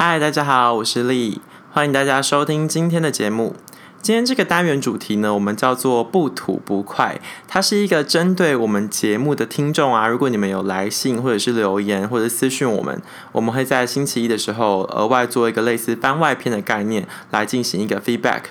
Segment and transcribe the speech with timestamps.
[0.00, 1.40] 嗨，大家好，我是丽，
[1.72, 3.56] 欢迎大家收听今天的节目。
[4.00, 18.42] 今天这个单元主题呢，我们叫做“不吐不快”，它是一个针对我们节目的听众啊，如果你们有来信或者是留言或者私讯我们，我们会在星期一的时候额外做一个类似番外篇的概念来进行一个 feedback。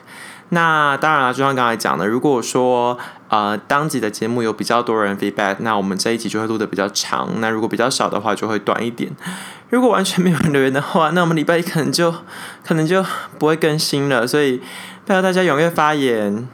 [0.49, 2.97] 那当然了，就像刚才讲的，如果说
[3.29, 9.11] 呃当集的节目有比较多人 feedback，那我们这一集就会录的比较长；那如果比较少的话，就会短一点。
[9.69, 12.13] 如果完全没有人留言的话，那我们礼拜一可能就
[12.65, 13.05] 可能就
[13.37, 14.25] 不会更新了。
[14.25, 14.59] 所以，
[15.05, 16.47] 拜托大家踊跃发言。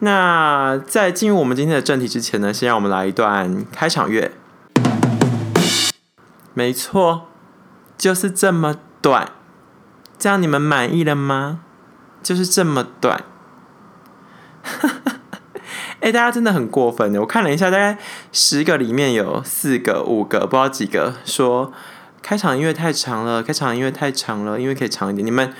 [0.00, 4.32] 那在进入我们今天的正题之前呢，先让我们来一段开场乐。
[6.54, 7.28] 没错，
[7.96, 9.28] 就是这么短，
[10.18, 11.60] 这样你们满意了吗？
[12.22, 13.24] 就是这么短，
[16.00, 17.20] 哎，大家真的很过分的。
[17.20, 17.98] 我看了一下，大概
[18.30, 21.72] 十个里面有四个、五个，不知道几个说
[22.22, 25.26] 开场音乐太长了，开场音乐太长了，因为可以长一点。
[25.26, 25.52] 你们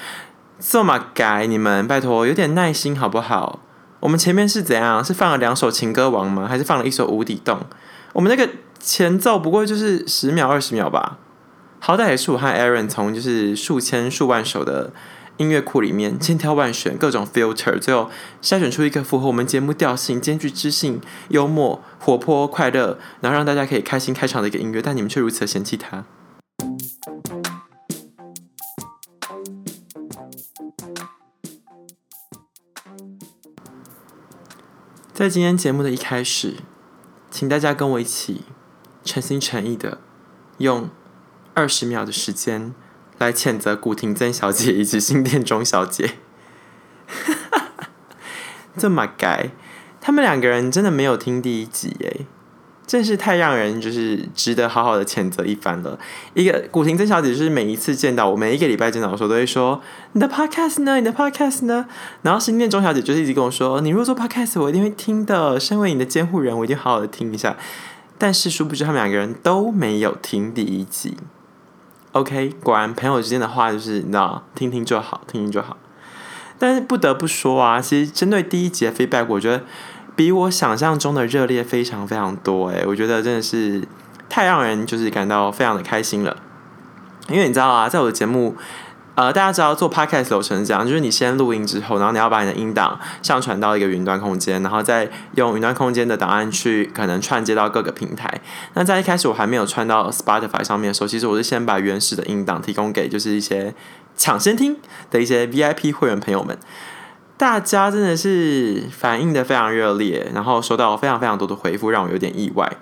[0.58, 3.60] 这么改，你们拜托有点耐心好不好？
[4.00, 5.04] 我们前面是怎样？
[5.04, 6.46] 是放了两首情歌王吗？
[6.48, 7.60] 还是放了一首无底洞？
[8.12, 11.18] 我们那个前奏不过就是十秒、二十秒吧，
[11.80, 14.92] 好歹也是我和 Aaron 从就是数千、数万首的。
[15.38, 18.10] 音乐库里面千挑万选，各种 filter，最后
[18.42, 26.04] 筛选出一个符合我们节目调性、兼具知性、幽默、活泼、快乐，然后让大家可以开心开场的一个音乐，但你们却如此的嫌弃它。
[35.22, 36.56] 在今天节目的一开始，
[37.30, 38.42] 请大家跟我一起
[39.04, 40.00] 诚心诚意的
[40.58, 40.90] 用
[41.54, 42.74] 二十秒的时间。
[43.18, 46.14] 来谴责古婷曾小姐以及新店钟小姐，
[48.76, 49.50] 这么改，
[50.00, 52.26] 他们两个人真的没有听第一集哎，
[52.86, 55.98] 真是太让人就是值得好好的谴责一番了。
[56.34, 59.80] 一个古婷曾小姐就是每一次见到我，每一个礼拜见到我时候都会说
[60.12, 61.86] 你的 podcast 呢，你的 podcast 呢，
[62.22, 67.56] 然后新店钟小姐就是一直跟我说，你如果做 podcast，我一定会听的，身为你的监护人，我一定好好的听一下。
[68.18, 71.16] 但是殊不知他们两个人都没有听第一集。
[72.12, 75.76] OK，果然朋友之间的话就是你知道，听听就好，听听就好。
[76.58, 79.64] 但是不得不说啊，其实针对第一集的 feedback，我觉得
[80.14, 82.68] 比我想象中的热烈非常非常多。
[82.68, 83.86] 诶，我觉得真的是
[84.28, 86.36] 太让人就是感到非常的开心了。
[87.28, 88.56] 因为你知道啊，在我的节目。
[89.14, 98.40] 呃，大家知道做 podcast 流程是这样，就是你先录音之后，然后你要把你的音档上传到一个云端空间，然后再用云端空间的档案去可能串接到各个平台。
[98.72, 103.74] 那在一开始我还没有串到 Spotify 上面的时候，其实我是先把原始的音档提供给就是一些
[104.16, 104.78] 抢先听
[105.10, 106.56] 的一些 VIP 会员朋友们。
[107.42, 112.76] 大家真的是反应的非常热烈，然后收到非常非常多的回复，让我有点意外。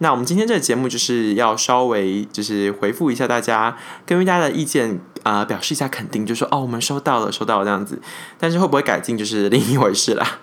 [0.00, 3.74] 那我们今天这个节目就是要稍微就是回复一下大家，
[4.04, 8.02] 跟大家的意见啊，表示一下肯定，就说哦，我们收到了，收到了这样子。
[8.38, 10.40] 但是会不会改进，就是另一回事啦。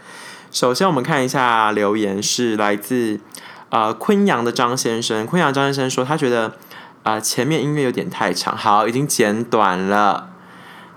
[0.50, 3.20] 首先，我们看一下留言，是来自
[3.68, 5.26] 呃昆阳的张先生。
[5.26, 6.54] 昆阳张先生说，他觉得
[7.02, 10.30] 啊前面音乐有点太长，好，已经剪短了。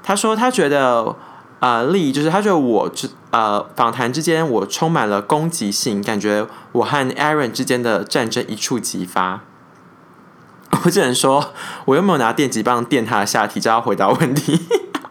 [0.02, 1.18] 他说他觉得。
[1.64, 9.40] 啊，利益就是他觉得我之呃访谈之间我充满了攻击性，感觉我和 Aaron 之间的战争一触即发。
[10.84, 11.54] 我只能说，
[11.86, 14.60] 我又没有拿电击棒电他的下体，就要回答问题，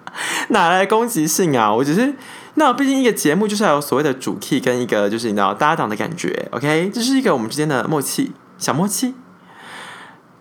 [0.50, 1.72] 哪来攻击性啊？
[1.72, 2.14] 我只是
[2.56, 9.14] 那毕竟一个节目就是要有所谓的主 key 跟一个就是你知道搭档的感觉，OK，这是一个我们之间的默契，小默契。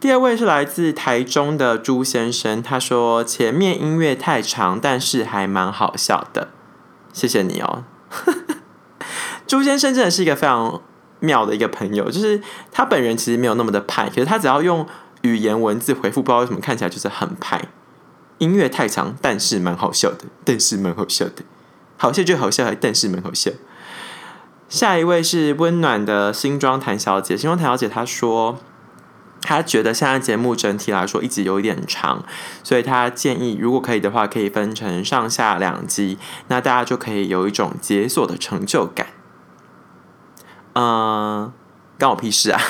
[0.01, 6.49] 第二位是来自台中的朱先生，他说前面音乐太长，但是还蛮好笑的，
[7.13, 7.83] 谢谢你哦。
[9.45, 10.81] 朱先生真的是一个非常
[11.19, 12.41] 妙的一个朋友，就是
[12.71, 14.87] 他本人其实没有那么的派，可是他只要用
[15.21, 17.61] 语言文字回复，不知道为什么看起来就是很派。
[18.39, 21.43] 音乐太长，但是蛮好笑的，但是蛮好笑的，
[21.97, 23.51] 好笑就好笑，还但是蛮好笑。
[24.67, 28.57] 下一位是温暖的新装谭小姐，新装谭小姐她说。
[29.41, 32.23] 他觉得现在节目整体来说一直有一点长，
[32.63, 36.17] 所以他建议如果可以的话，可以分成上下两集，
[36.47, 39.07] 那大家就可以有一种解锁的成就感。
[40.73, 41.51] 嗯，
[41.99, 42.61] 关我屁事啊！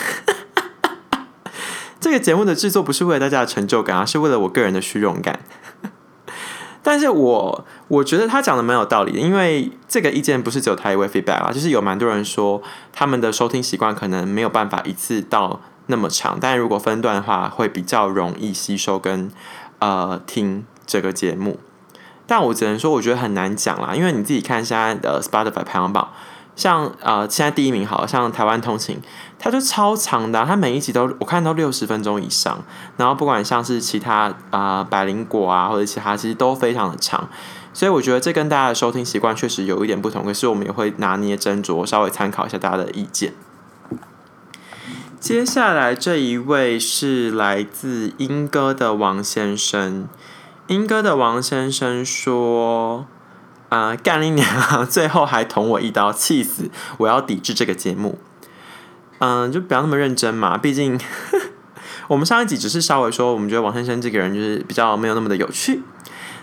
[1.99, 5.41] 这个节目的制作不是为了大家的成就感，而是为了我个人的虚荣感。
[6.81, 15.59] 但是我我觉得他讲的蛮有道理的，因为这个意见不是只有他一位 feedback 啊，就是有蛮多人说他们的收听习惯可能没有办法一次到。
[15.87, 19.31] 那么长，但如果分段的话，会比较容易吸收跟
[19.79, 21.59] 呃听这个节目。
[22.27, 26.09] 但我只能说，我觉得很难讲啦，因为你自己看现在的 Spotify 排行榜，
[26.55, 29.01] 像呃，现在第一名好像台湾通勤，
[29.37, 32.63] 它就超长的，它每一集都我看到六十分钟以上。
[32.95, 37.27] 然后不管像是其他啊百灵果啊或者其他，其实都非常的长。
[37.73, 43.33] 所以我觉得这跟大家的收听习惯确实有一点不同，可是我们也会拿捏斟酌，稍微参考一下大家的意见。
[45.21, 50.09] 接下来这一位是来自英歌的王先生。
[50.65, 53.05] 英歌的王先生说
[53.69, 54.83] ：“啊，干你娘！
[54.83, 56.71] 最后还捅我一刀，气死！
[56.97, 58.17] 我要抵制这个节目。
[59.19, 60.57] 嗯，就不要那么认真嘛。
[60.57, 60.99] 毕竟
[62.09, 65.83] 我们上一集只是稍微说，我们觉得王先生这个人就是比较没有那么的有趣。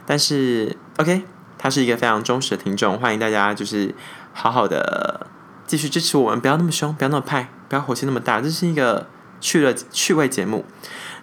[0.06, 1.24] 但是 OK，
[1.58, 3.92] 他是一个非常忠实的听众，欢迎大家就是
[4.32, 5.26] 好好的
[5.66, 9.06] 继续支持我们，不要那么凶，不要那么派。”不要火气那么大，这是一个
[9.41, 10.65] 趣的趣味节目，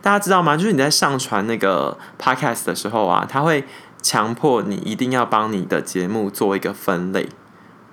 [0.02, 0.56] 大家知道吗？
[0.56, 3.66] 就是你在上传那个 podcast 的时候啊，他会
[4.02, 7.28] 强迫你一定要帮你的节目做一个分类，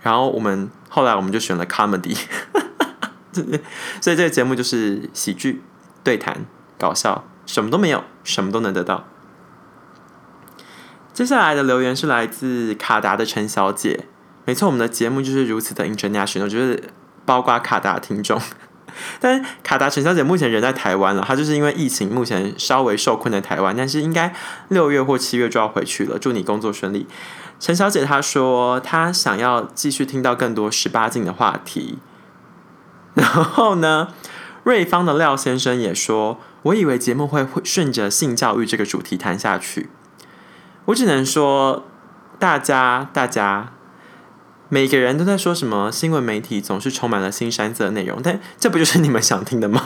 [0.02, 2.14] 然后我们后来我们就选了 comedy，
[4.02, 5.62] 所以这个节目就是喜剧、
[6.04, 6.44] 对谈、
[6.78, 9.04] 搞笑，什么都没有，什么都能得到。
[11.14, 14.06] 接下来的留言是来自卡达的陈小姐，
[14.44, 16.90] 没错，我们的节目就是如此的 international，就是。
[17.24, 18.40] 包括卡达听众，
[19.20, 24.34] 但卡达陈小姐目前人在台湾了，她就是因为疫情目前稍微受困在台湾，但是应该
[24.68, 26.18] 六月或七月就要回去了。
[26.18, 27.06] 祝你工作顺利，
[27.60, 31.98] 陈小姐她说她想要继续听到更多十八禁的话题。
[33.14, 34.08] 然后呢，
[34.64, 39.90] 瑞芳的廖先生也说，我以为节目会会顺着性教育这个主题谈下去，
[40.86, 41.86] 我只能说
[42.38, 43.72] 大家大家。
[44.72, 45.92] 每个人都在说什么？
[45.92, 49.82] 新闻媒体总是充满了新山色的内容，但这不就是你们想听的吗？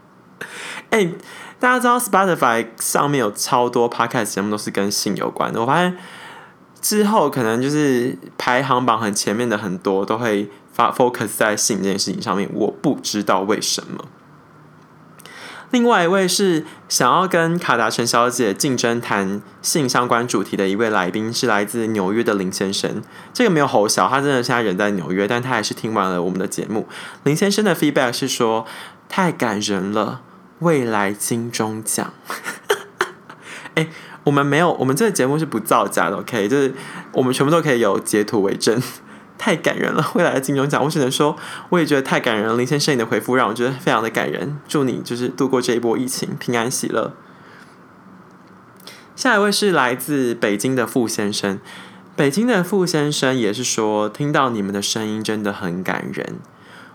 [0.88, 1.12] 哎，
[1.58, 5.60] 大家知道 Spotify 上面有超多 Podcast 节目都是跟性有关的。
[5.60, 5.98] 我发现
[6.80, 14.06] 之后可能就是排行榜很前面的很多都会发 focus 在性这件事情上面，我不知道为什么。
[15.70, 23.00] 另外一位是想要跟卡达陈小姐竞争谈性相关主题的一位来宾，是来自纽约的林先生。
[23.32, 26.88] 这个没有吼小，他真的现在人在纽约，但他还是听完了我们的节目。
[27.22, 28.66] 林先生的 feedback 是说
[29.08, 30.22] 太感人了，
[30.58, 32.12] 未来金钟奖。
[33.74, 33.88] 哎，
[34.24, 36.74] 我们没有，我们这个节目是不造假的，OK，就是
[37.12, 38.82] 我们全部都可以有截图为证。
[39.40, 40.06] 太感人了！
[40.14, 41.34] 未来的金钟奖，我只能说，
[41.70, 42.56] 我也觉得太感人了。
[42.58, 44.58] 林先生，你的回复让我觉得非常的感人。
[44.68, 47.14] 祝你就是度过这一波疫情，平安喜乐。
[49.16, 51.58] 下一位是来自北京的傅先生，
[52.14, 56.36] 北京的傅先生也是说，听到你们的声音真的很感人。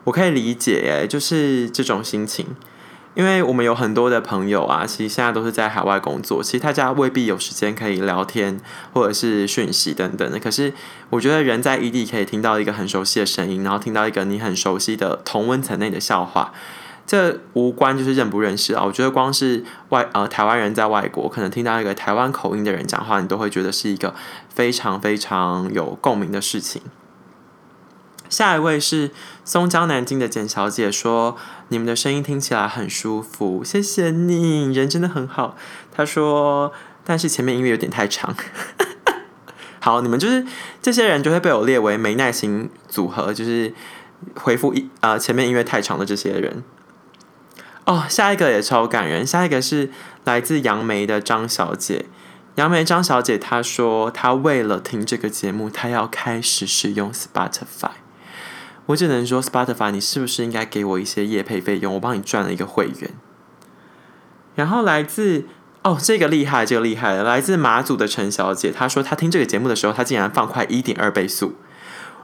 [0.03, 2.55] 我可以理解，哎，就是这种心情。
[3.15, 8.59] 因为我们有很多的朋友啊，其实现在都是在海外工作，其实大家未必有时间可以聊天
[8.93, 10.37] 或者是讯息等等的。
[10.37, 10.73] 可是
[11.09, 16.51] 我觉得人在异地可以听到一个很熟悉的声音，然后听到一个你很熟悉的同温层内的笑话，
[17.07, 18.83] 这无关就是认不认识啊。
[18.83, 24.13] 我觉得光是外呃台湾人在外国，可能听到一个台湾口音的人讲话，你都会觉得是一个
[24.49, 26.81] 非常非常有共鸣的事情。
[28.29, 29.11] 下一位是
[29.43, 31.37] 松江南京的简小姐说
[31.69, 35.55] ：“你们的声音听起来很舒服，谢谢你，人真的很好。”
[35.95, 36.71] 她说
[37.05, 38.35] ：“但是前面音乐有点太长。
[39.79, 40.45] ”好，你们就是
[40.81, 43.73] 这些人就会被我列为没耐心组合，就是
[44.35, 46.63] 回复一啊前面音乐太长的这些人。
[47.85, 49.91] 哦，下一个也超感人，下一个是
[50.23, 52.07] 来自杨梅的张小姐。
[52.55, 57.91] 杨梅张小姐她说：“她为了听这个节目，她要开始使用 Spotify。”
[58.87, 61.95] 我只能说，Spotify，你是不是应该给我一些业配费用？
[61.95, 63.11] 我帮你赚了一个会员。
[64.53, 65.45] 然后来自
[65.83, 71.55] 哦，这个厉害，这个厉害了，来自马祖的陈小姐，她说她听这个节目的时候，她竟然放快一点二倍速，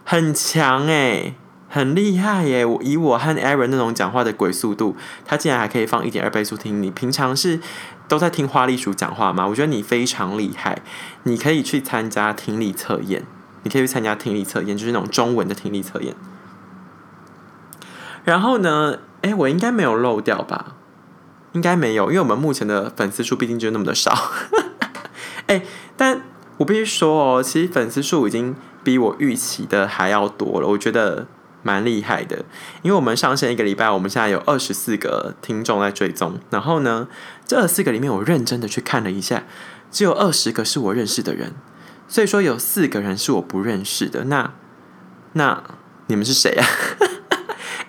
[0.03, 1.36] 很强诶，
[1.68, 2.63] 很厉害耶！
[2.63, 6.82] 我以我和 Aaron 那种讲话的鬼速度，她竟然还可以放一点二倍速听。
[6.82, 7.60] 你平常是
[8.08, 9.48] 都在听花栗鼠讲话吗？
[9.48, 10.82] 我觉得你非常厉害，
[11.24, 13.25] 你可以去参加听力测验，
[13.63, 16.15] 你可以去参加听力测验，就是那种中文的听力测验。
[18.24, 19.00] 然后呢？
[19.22, 20.78] 哎，我应该没有漏掉吧？
[21.51, 24.32] 应该没有，因为我们目前的粉丝数毕竟就那么的少。
[25.46, 25.63] 哎，
[25.96, 26.24] 但
[26.58, 31.28] 我必须说哦，其实粉丝数已经比我预期的还要多了，我觉得
[31.62, 32.46] 蛮厉害的。
[32.82, 36.40] 因为我们上线一个礼拜，我们现在有二十四个听众在追踪。
[36.50, 37.08] 然后呢，
[37.46, 39.44] 这二十四个里面，我认真的去看了一下，
[39.92, 41.54] 只有二十个是我认识的人，
[42.08, 44.24] 所以说有四个人是我不认识的。
[44.24, 44.54] 那
[45.34, 45.62] 那
[46.08, 46.66] 你们是谁啊？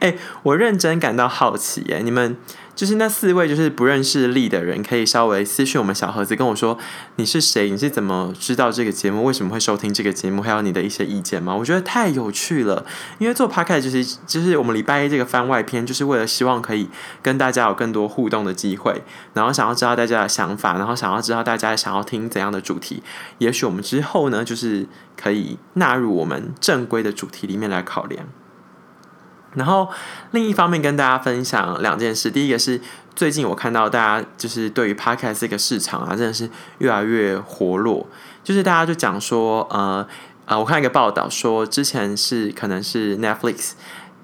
[0.02, 2.00] 哎，我认真感到好奇耶！
[2.02, 2.37] 你们
[2.75, 6.76] 就是那四位就是不认识力的人，可以稍微私讯我们小盒子跟我说
[7.16, 11.54] 你是谁，你是怎么知道这个节目，为什么会收听这个节目，还有你的一些意见吗？
[11.54, 12.85] 我觉得太有趣了，
[13.18, 16.88] 因为做 p o c a s t 就是就是我们礼拜一这个番外篇，就是为了希望可以
[17.23, 19.02] 跟大家有更多互动的机会，
[19.35, 23.04] 然后想要知道大家的想法，然后想要知道大家想要听怎样的主题，
[23.38, 28.26] 也许我们之后呢，就是可以纳入我们正规的主题里面来考量。
[29.54, 29.88] 然后
[30.32, 32.80] 另一方面跟大家分享两件事，第一个是
[33.14, 38.06] 最近我看到大家就是对于 podcast 这个市场啊，真的是越来越活络，
[38.42, 40.06] 就是大家就讲说，呃
[40.47, 43.73] 呃，我看一个报道说，之前是可能是 Netflix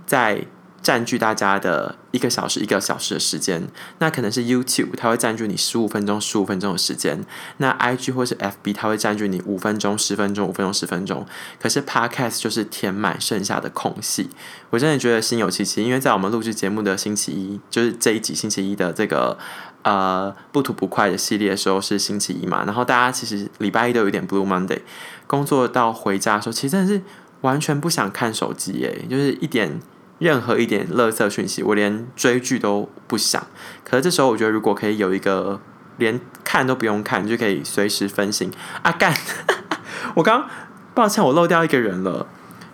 [0.06, 0.46] 在。
[0.80, 3.68] 占据大家的一个小时、一个小时的时间，
[3.98, 7.24] 那可能是 YouTube，它会占据你十五分钟、十五分钟的时间。
[7.58, 11.26] 那 IG 或是 FB，它会占据你五分钟、十分钟、五分钟、十分钟。
[11.60, 14.30] 可是 Podcast 就是填满剩下的空隙。
[14.70, 19.36] 我真的觉得心有戚戚，因为在我们录制节目的星期一，就是这一集星期一的这个
[19.82, 24.80] 呃不吐不快的系列的时候是星期一嘛，然后大家其实礼拜一都有点 Blue Monday，
[25.26, 27.02] 工作到回家的时候，其实真的是
[27.42, 29.80] 完全不想看手机诶，就是一点。
[30.18, 33.46] 任何一点垃圾讯息，我连追剧都不想。
[33.84, 35.60] 可是这时候，我觉得如果可以有一个
[35.96, 38.50] 连看都不用看，就可以随时分心
[38.82, 38.90] 啊！
[38.92, 39.14] 干，
[40.14, 40.48] 我刚
[40.94, 42.26] 抱歉，我漏掉一个人了。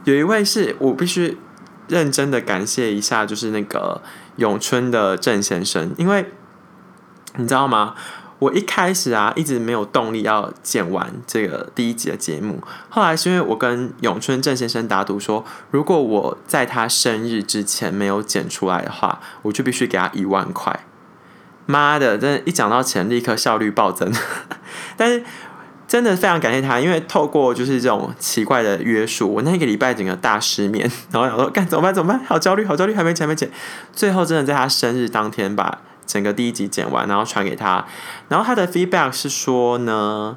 [0.04, 1.38] 有一位是我必须
[1.88, 4.02] 认真的感谢一下，就是那个
[4.36, 6.30] 永春的郑先生，因为
[7.36, 7.94] 你知道吗？
[8.40, 12.60] 我一开始啊，一直没有动力要剪完这个第一集的节目。
[12.90, 20.80] 后来是因为我跟永春郑先生打赌说，如果我在他生日之前没有剪出来的话，我就必须给他一万块。
[21.66, 24.12] 妈的，真的，一讲到钱，立刻效率暴增。
[24.98, 25.24] 但是
[25.88, 31.94] 真的非常感谢他，因为透过就是这种奇怪的约束，我那一个礼拜整个大失眠，然后想说干怎么办？
[31.94, 32.22] 怎么办？
[32.26, 33.50] 好焦虑，好焦虑，还没剪，没剪。
[33.92, 35.78] 最后真的在他生日当天把。
[36.06, 37.86] 整个第一集剪完，然后传给他，
[38.28, 40.36] 然后他的 feedback 是说呢，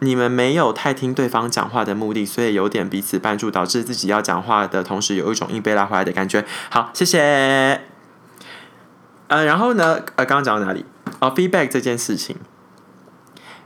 [0.00, 6.44] 你们没有太听对方讲话的目的，所以有点彼此绊住，导致自己要讲话的同时有一种硬被拉回来的感觉。
[6.70, 7.82] 好，谢谢。
[9.28, 10.84] 呃，然后呢，呃，刚刚讲到哪里？
[11.20, 12.36] 哦，feedback 这件事情。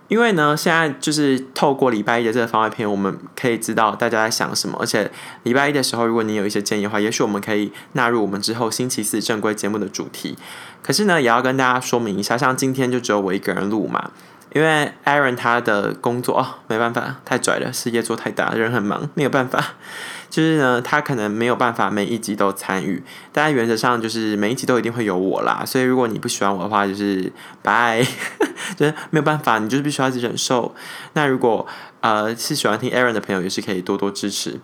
[0.08, 4.76] 因为呢，现在就是透过礼拜一的这个番外篇，我们可以知道大家在想什么。
[4.80, 5.10] 而且
[5.44, 10.36] 礼拜一的时候，如果你有一些建议的话，也许我们可以纳入我们之后星期四正规节目的主题。
[10.82, 14.10] 可是呢，也要跟大家说明一下，像今天就只有我一个人录嘛，
[14.54, 19.74] 因为 Aaron 他的工作哦，没办法，太拽了，事业做太大，人很忙，没有办法。
[20.30, 25.64] 就是呢，他可能没有办法每一集都参与，但原则上就是每一集都一定会有我啦。
[25.66, 27.32] 所以如果你不喜欢我的话，就是
[27.62, 28.00] 拜，
[28.76, 30.72] 就是没有办法，你就是必须要去忍受。
[31.14, 31.66] 那如果
[32.00, 34.60] 呃是喜欢听 Aaron 的朋友，也是可以多多支持。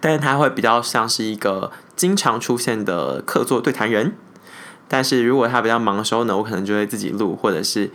[0.00, 4.14] 但是他会比较像是一个经常出现的客座对谈人。
[4.86, 7.90] 但是如果他比较忙的时候呢，我可能就会自己录，或者是。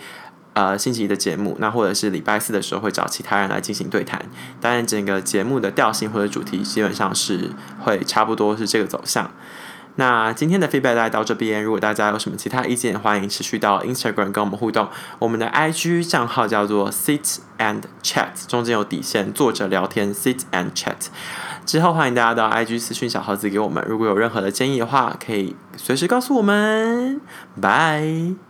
[0.59, 4.21] 呃，星期一的节目，那或者是礼拜四的时候会找其他人来进行对谈。
[4.59, 9.31] 当然，整个节目的调性或者主题基本上是会差不多是这个走向。
[9.95, 14.89] 那今天的 feedback 大到这边，如果大家有什么其他意见，欢迎持续到 Instagram 跟我们互动。
[15.17, 21.07] 我们的 IG 账号叫做 Sit and Chat，中间有底线，坐着聊天 Sit and Chat。
[21.65, 27.21] 之后欢迎大家到 IG 私讯小盒子给我们，如果有任何的建议的话，可以随时告诉我们。
[27.61, 28.48] 拜。